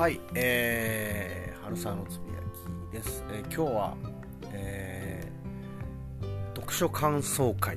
[0.00, 2.40] はい、えー、春沢のつぶや
[2.90, 3.22] きです。
[3.34, 3.96] えー今日は、
[4.50, 7.76] えー読書感想会。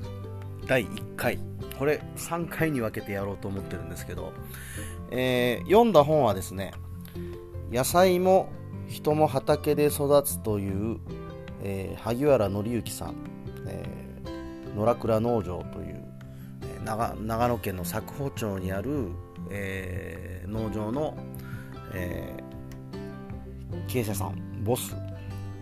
[0.66, 1.38] 第1回、
[1.78, 4.32] これ3回に分けてやろうと思ってるんですけど、
[5.12, 6.72] えー読んだ本はですね、
[7.74, 8.48] 野菜も
[8.88, 11.00] 人も畑で育つという、
[11.62, 13.16] えー萩原紀之さん、
[13.68, 16.06] えー野良倉農場という、
[16.62, 19.10] えー長長野県の佐久穂町にある、
[19.50, 21.18] えー農場の、
[21.94, 22.44] えー
[23.88, 24.96] 経営者さんボス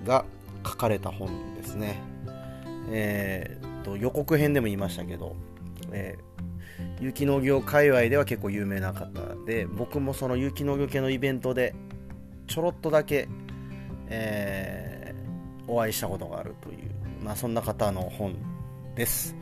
[0.06, 0.26] が
[0.66, 2.00] 書かれた本ですね、
[2.90, 5.36] えーと予告編でも言いましたけど、
[5.92, 6.32] えー
[7.00, 9.10] 有機農業界隈では結構有名な方
[9.46, 11.74] で僕もその有機農業系のイベントで
[12.48, 13.28] ちょろっとだけ、
[14.08, 15.02] えー
[15.68, 16.78] お会いしたことがあるという、
[17.24, 18.36] まあ、そんな方の本
[18.96, 19.36] です。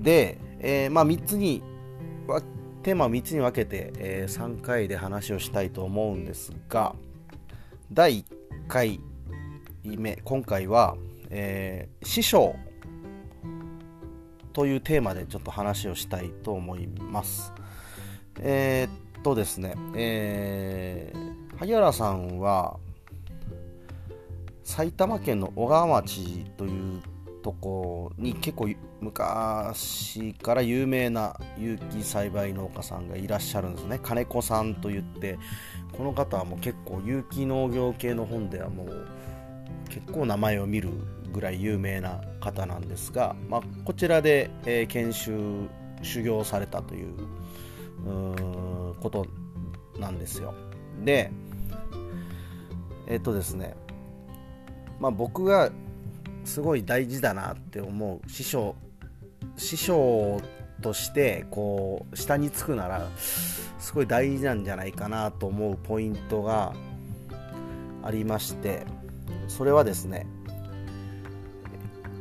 [0.00, 1.62] で、えーまあ、3つに
[2.82, 6.94] テーマを3つに分けて、えー3回で話をしたいと思うんですが
[7.92, 8.24] 第1
[8.68, 9.00] 回
[9.84, 10.96] 目今回は、
[11.30, 12.56] えー師匠
[14.52, 17.52] というテーマでちょっと話をしたいと思います。
[18.40, 22.78] えーっとですね、えー萩原さんは
[24.64, 27.02] 埼玉県の小川町という
[27.42, 28.68] とこに結構
[29.00, 33.98] 昔から有名な有機栽培農家さんがいらっしゃるんですね。
[34.02, 35.38] 金子さんといって
[35.92, 39.06] この方はもう結構有機農業系の本ではもう
[39.88, 40.90] 結構名前を見る
[41.32, 45.68] ぐらい有名な方なんですが、まあ、こちらで、え研修
[46.02, 47.14] 修行されたという
[49.00, 49.26] こと
[49.98, 50.54] なんですよ。
[51.04, 51.30] で
[53.06, 53.74] えっとですね
[55.00, 55.70] まあ僕が
[56.44, 58.74] すごい大事だなって思う師匠
[59.56, 60.40] 師匠
[60.80, 66.72] としてこう下につくならすごい大事なんじゃないかなと思うポイントが
[68.02, 68.84] ありまして
[69.48, 70.26] それはですね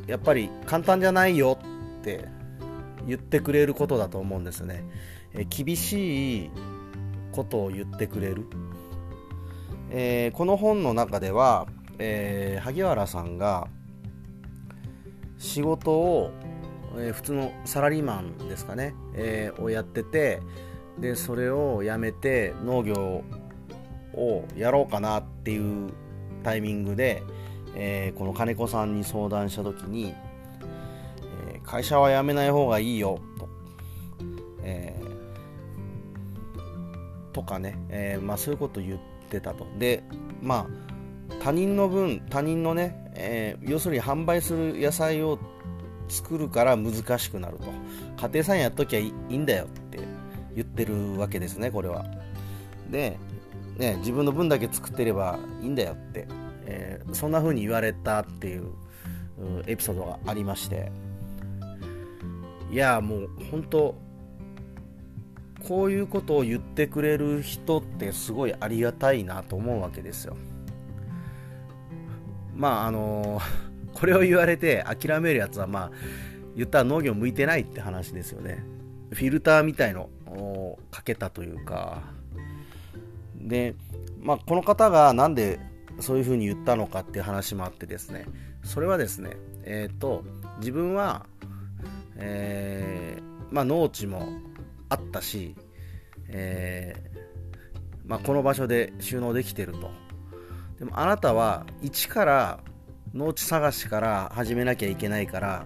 [0.07, 1.57] やっぱり簡単じゃないよ
[1.99, 2.27] って
[3.07, 4.83] 言ってくれることだと思うんですね。
[5.33, 6.51] え厳しい
[7.31, 8.45] ことを言ってくれる、
[9.89, 11.67] えーこの本の中では、
[11.97, 13.67] えー萩原さんが
[15.41, 16.31] 仕事を、
[16.97, 20.40] えー普通のサラリーマンですかね、えーをやってて
[21.00, 23.24] でそれをやめて農業
[24.13, 25.91] をやろうかなっていう
[26.44, 27.24] タイミングで、
[27.75, 30.13] えーこの金子さんに相談した時に、
[31.50, 33.50] えー会社は辞めない方がいいよと、
[34.63, 35.12] えー
[37.31, 39.66] とかね、えーまあ、そういうこと言ってたと。
[39.79, 40.03] で
[40.41, 40.91] まあ
[41.39, 45.39] 他人の分他人のね、えー要するに販売する野菜を
[46.07, 47.65] 作るから難しくなると。
[48.21, 49.99] 家庭菜園やっときゃいいんだよって
[50.55, 52.05] 言ってるわけですねこれは。
[52.89, 53.17] で、
[53.77, 56.27] ね、自分の分だけ作ってればいいんだよって、
[56.65, 60.91] えーそんな風に言われたっていううエピソードがありまして。
[62.71, 63.95] いやもう本当
[65.67, 70.37] こういうことを言ってくれる人ってすごいありがたいなと思うわけですよ。
[72.61, 73.41] まああの
[73.95, 75.91] これを言われて諦めるやつはまあ
[76.55, 78.63] 言ったら農業向いてないって話ですよね。
[79.09, 82.03] フィルターみたいのをかけたというか。
[83.35, 83.73] で
[84.19, 85.59] まあこの方がなんで
[85.99, 88.27] そういうふうに言ったのかっていう話もあってですね。
[88.63, 90.23] それはですねえっ、と
[90.59, 91.25] 自分は
[92.17, 94.29] えーまあ農地も
[94.88, 95.55] あったし、
[96.28, 97.19] えー
[98.05, 100.10] まあ、この場所で収納できてると。
[100.81, 102.59] でもあなたは一から
[103.13, 105.65] 農地探しから始めなきゃいけないから、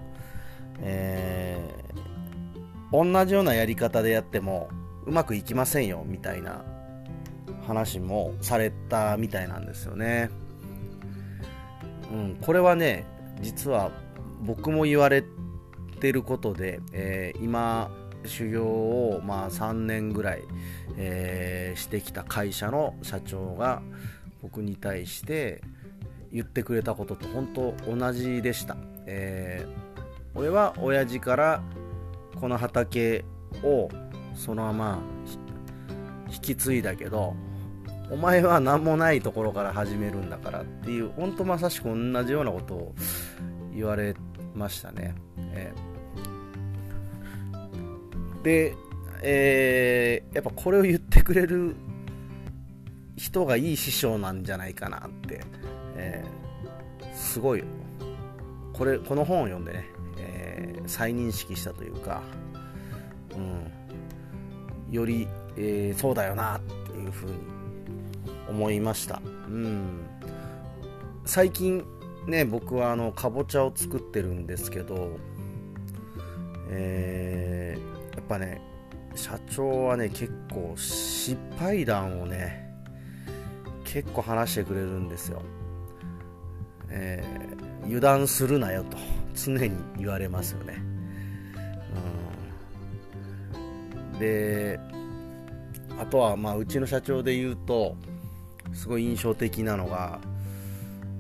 [0.81, 1.95] えー
[2.91, 4.69] 同じようなやり方でやっても
[5.05, 6.63] うまくいきませんよみたいな
[7.65, 10.29] 話もされたみたいなんですよね。
[12.11, 13.05] うん、これはね
[13.41, 13.91] 実は
[14.41, 15.25] 僕も言われ
[15.99, 17.89] てることで、えー今
[18.25, 20.43] 修行をまあ3年ぐらい、
[20.97, 23.81] えーしてきた会社の社長が
[24.45, 25.63] 僕に対して
[26.31, 28.77] 言ってくれたことと本当同じでした、
[29.07, 29.85] えー
[30.37, 31.63] 俺は親父から
[32.41, 33.23] この畑
[33.63, 33.87] を
[34.35, 34.99] そのまま
[36.29, 37.33] 引き継いだけど
[38.11, 42.95] お前は何もないところから始めるんだからっていう本当まさしく同じようなことを
[43.73, 44.13] 言われ
[44.53, 45.15] ましたね、
[45.53, 48.75] えーで、
[49.23, 51.77] えーやっぱこれを言ってくれる
[53.15, 55.41] 人がいい師匠なんじゃないかなって、
[55.95, 56.45] えー
[57.15, 57.63] すごい
[58.73, 59.85] これこの本を読んでね、
[60.17, 62.21] えー再認識したというか、
[63.35, 63.39] う
[64.91, 65.27] ん、より、
[65.57, 67.33] えーそうだよなっていうふうに
[68.49, 69.21] 思いました。
[69.47, 70.05] うん。
[71.25, 71.83] 最近
[72.27, 75.17] ね僕はあのかぼちゃを作ってるんですけど
[76.69, 77.77] え、
[78.15, 78.61] やっぱね
[79.15, 82.64] 社長はね結構失敗談をね
[83.95, 85.41] 結構話してくれるんですよ、
[86.89, 88.97] えー、油断するなよと
[89.33, 90.83] 常に言われますよね、
[94.13, 94.77] うん、で
[95.97, 97.95] あとはまあうちの社長で言うと
[98.73, 100.19] すごい印象的なのが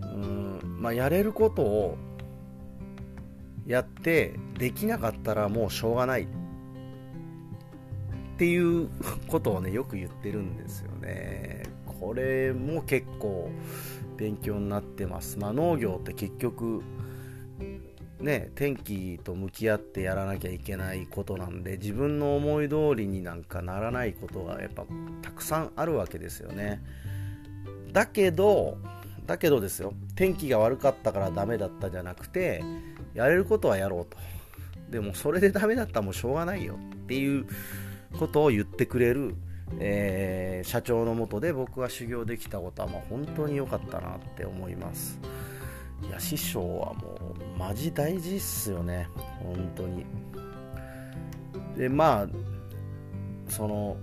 [0.01, 1.97] うんまあやれることを
[3.65, 6.23] やってできなかったらもうしょうがない。
[6.23, 6.27] っ
[8.37, 8.89] ていう
[9.29, 11.74] ことをねよく言ってるんですよね。
[11.99, 13.51] これも結構
[14.17, 16.83] 勉強になってます、まあ、農業って結局
[18.19, 24.85] ね天気と向き合ってやらなきゃいけないことなんで自分の思い通りになんかならないことがやっぱ
[25.21, 26.81] たくさんあるわけですよね。
[27.91, 28.77] だけど
[29.25, 29.93] だけどですよ。
[30.15, 32.63] 天気が悪かったからダメだったじゃなくて
[33.13, 34.17] やれることはやろうと。
[34.89, 37.47] でもそれでダメだったらもうしょうがないよっていう
[38.19, 39.35] ことを言ってくれる、
[39.79, 45.19] えー、社長のもとで僕が修行できたことはまあ本当に良かったなって思います。
[46.07, 47.17] いや師匠はも
[47.55, 49.07] うマジ大事っすよね。
[49.41, 50.05] 本当に。
[51.77, 52.27] でまあ
[53.49, 53.97] その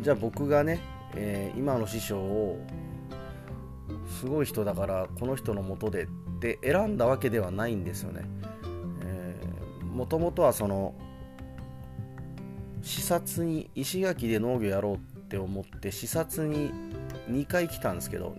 [0.00, 0.80] じゃあ僕がね、
[1.14, 2.64] えー、今の師匠を
[4.20, 6.06] すごい人だからこの人のもとでっ
[6.40, 8.24] て選んだわけではないんですよね。
[9.92, 10.94] もともとはその
[12.90, 14.98] 視察に石垣で農業やろうっ
[15.28, 16.72] て思って視察に
[17.30, 18.34] 2回来たんですけど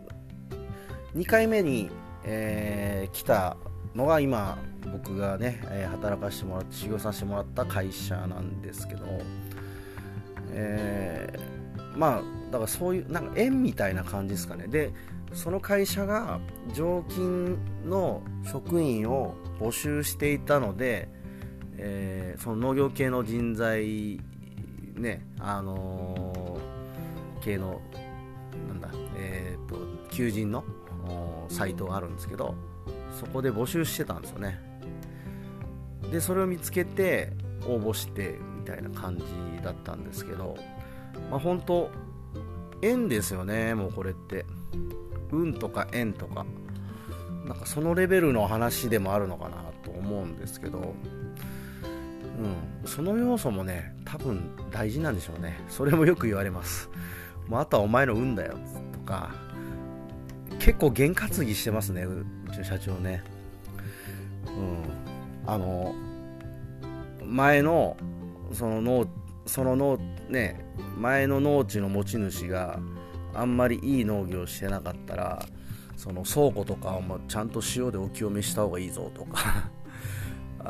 [1.16, 1.90] 2回目に、
[2.26, 3.56] えー、来た
[3.96, 4.58] のが今
[4.92, 9.06] 僕がね、え、働かせてもらって修行させてもらった会社なんですけど、
[10.52, 12.22] えー、まあ
[12.52, 14.68] だからそういうなんか縁みたいな感じですかね。
[14.68, 14.92] で
[15.34, 16.42] その会社が
[16.74, 18.22] 常勤の
[18.52, 21.08] 職員を募集していたので、
[21.78, 24.20] えー、その農業系の人材
[25.02, 27.82] ねあのー、系の
[28.68, 29.76] なんだえっ、ー、と
[30.10, 30.64] 求人の
[31.50, 32.56] サイトがあるんですけど
[33.20, 34.60] そこで募集してたんですよね。
[36.12, 37.32] でそれを見つけて
[37.66, 39.24] 応募してみたいな感じ
[39.64, 40.56] だったんですけど
[41.30, 41.90] まあ本当
[42.82, 44.46] 縁ですよねもうこれって。
[45.32, 46.46] 運とか縁とか。
[47.46, 50.94] なんかそのレベルの話でもあるのかなと思うんですけど
[52.42, 54.42] うん、その要素もね多分
[54.72, 55.60] 大事なんでしょうね。
[55.70, 56.90] それもよく言われます。
[57.48, 58.58] もうあとはお前の運だよ。
[58.92, 59.32] とか
[60.60, 63.24] 結構験担ぎしてますねうちの社長ね。
[64.48, 64.84] うん。
[65.46, 65.94] あの
[67.24, 67.96] 前の
[68.52, 69.08] その農
[69.46, 70.00] その農
[70.30, 70.66] ね
[70.98, 72.80] 前の農地の持ち主が
[73.34, 75.46] あんまりいい農業してなかったら
[75.96, 79.70] その倉庫とかをちゃんと塩でお清めした方がいいぞとか。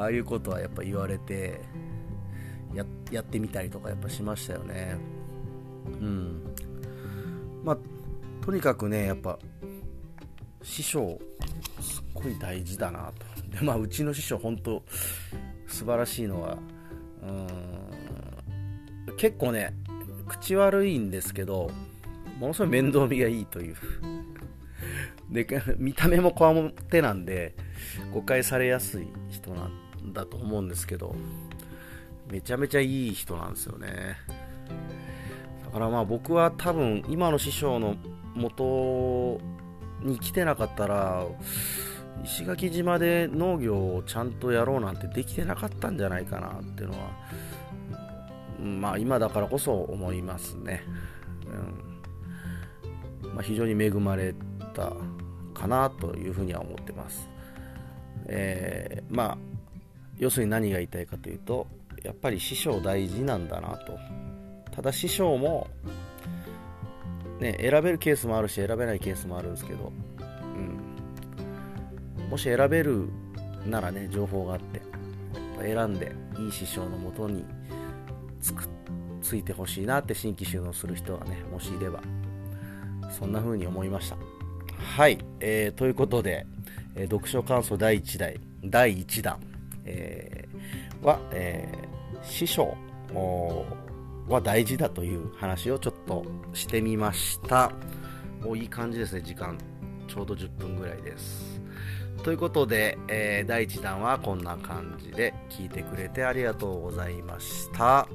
[0.02, 1.62] ああいうことはやっぱ言われて
[2.74, 4.98] ややってみたりとかやっぱしましたよね。
[6.00, 6.42] うん。
[7.64, 7.78] まあ
[8.44, 9.38] とにかくねやっぱ
[10.64, 11.20] 師匠
[11.80, 13.58] すっごい大事だなと。
[13.60, 14.82] でまあうちの師匠本当
[15.68, 16.58] 素晴らしいのは
[17.22, 17.48] うん
[19.18, 19.76] 結構ね
[20.28, 21.70] 口悪いんですけど
[22.40, 23.76] ものすごい面倒見がいいという。
[25.30, 27.56] で見た目もこわもてなんで
[28.12, 29.81] 誤解されやすい人なん
[30.14, 31.16] だと思うんですけど
[32.30, 34.18] めちゃめちゃいい人なんですよね。
[35.66, 37.96] だからまあ僕は多分今の師匠の
[38.36, 39.40] 元
[40.02, 41.26] に来てなかったら
[42.24, 47.10] 石垣島で農業をちゃんとやろうなんてできてなかったんじゃないかなっていうのは
[48.62, 50.84] まあ今だからこそ思いますね、
[53.24, 53.34] うん。
[53.34, 54.36] まあ、非常に恵まれ
[54.74, 54.94] た
[55.54, 57.30] かなというふうには思ってます。
[58.28, 59.38] えー、まあ
[60.18, 61.68] 要するに何が言いたいかというと
[62.04, 63.98] やっぱり師匠大事なんだなと。
[64.72, 65.68] ただ師匠も、
[67.40, 69.92] ね、選べるケースもあるし選べないケースもあるんですけど、
[72.18, 73.10] うん、もし選べる
[73.66, 74.82] ならね情報があって
[75.62, 77.46] 選んでいい師匠のもとに
[78.40, 78.64] つく
[79.22, 82.02] ついてほしいなって新規収納する人がねもしいれば
[83.12, 84.16] そんな風に思いました。
[84.78, 86.46] はい、えー、ということで、
[86.96, 89.40] えー、読書感想第1弾第1弾、
[89.86, 92.76] えー、は、えー、師匠
[94.28, 97.72] は大事だという話をちょっとしてみました。
[98.46, 99.58] おいい感じですね時間。
[100.08, 101.62] ちょうど10分ぐらいです。
[102.24, 108.08] ということで、えー、第1弾はこんな感じで聞いてくれてありがとうございました。